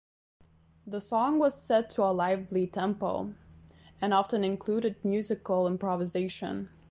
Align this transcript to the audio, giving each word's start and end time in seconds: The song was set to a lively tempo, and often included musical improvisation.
The 0.87 0.99
song 0.99 1.37
was 1.37 1.53
set 1.61 1.91
to 1.91 2.01
a 2.01 2.05
lively 2.11 2.65
tempo, 2.65 3.35
and 4.01 4.15
often 4.15 4.43
included 4.43 4.95
musical 5.05 5.67
improvisation. 5.67 6.71